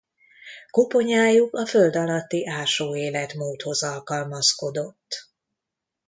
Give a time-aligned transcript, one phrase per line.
[0.71, 5.29] Koponyájuk a földalatti ásó életmódhoz alkalmazkodott.